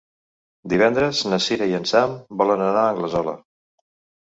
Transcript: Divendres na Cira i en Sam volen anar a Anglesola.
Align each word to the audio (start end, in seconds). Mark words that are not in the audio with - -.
Divendres 0.71 1.19
na 1.33 1.39
Cira 1.49 1.69
i 1.73 1.77
en 1.81 1.87
Sam 1.93 2.17
volen 2.41 2.67
anar 2.71 2.83
a 2.89 2.97
Anglesola. 2.97 3.39